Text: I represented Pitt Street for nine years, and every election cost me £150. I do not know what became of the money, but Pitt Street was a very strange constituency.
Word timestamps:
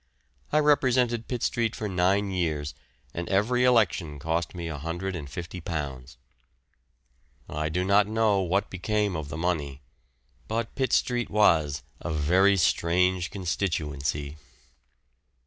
I 0.51 0.57
represented 0.57 1.27
Pitt 1.27 1.43
Street 1.43 1.75
for 1.75 1.87
nine 1.87 2.31
years, 2.31 2.73
and 3.13 3.29
every 3.29 3.63
election 3.63 4.17
cost 4.17 4.55
me 4.55 4.65
£150. 4.65 6.17
I 7.47 7.69
do 7.69 7.83
not 7.85 8.07
know 8.07 8.39
what 8.39 8.71
became 8.71 9.15
of 9.15 9.29
the 9.29 9.37
money, 9.37 9.83
but 10.47 10.73
Pitt 10.73 10.91
Street 10.91 11.29
was 11.29 11.83
a 11.99 12.11
very 12.11 12.57
strange 12.57 13.29
constituency. 13.29 14.37